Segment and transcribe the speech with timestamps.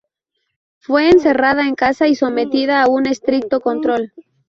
[0.79, 4.11] Fue encerrada en casa y sometida a un estricto control.